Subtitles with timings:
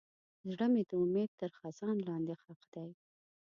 [0.49, 2.89] زړه مې د امید تر خزان لاندې ښخ دی.